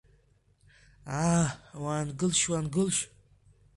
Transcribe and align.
Аа 1.23 1.43
уаангылшь-уаангылшь… 1.81 3.01